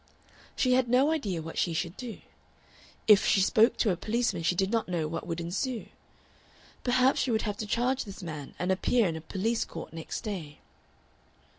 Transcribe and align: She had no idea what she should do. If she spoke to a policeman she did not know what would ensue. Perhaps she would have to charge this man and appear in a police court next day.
She 0.55 0.73
had 0.73 0.89
no 0.89 1.11
idea 1.11 1.43
what 1.43 1.59
she 1.59 1.73
should 1.73 1.95
do. 1.95 2.21
If 3.07 3.23
she 3.23 3.39
spoke 3.39 3.77
to 3.77 3.91
a 3.91 3.95
policeman 3.95 4.41
she 4.41 4.55
did 4.55 4.71
not 4.71 4.89
know 4.89 5.07
what 5.07 5.27
would 5.27 5.39
ensue. 5.39 5.89
Perhaps 6.83 7.19
she 7.19 7.29
would 7.29 7.43
have 7.43 7.57
to 7.57 7.67
charge 7.67 8.05
this 8.05 8.23
man 8.23 8.55
and 8.57 8.71
appear 8.71 9.05
in 9.07 9.15
a 9.15 9.21
police 9.21 9.63
court 9.63 9.93
next 9.93 10.21
day. 10.21 10.57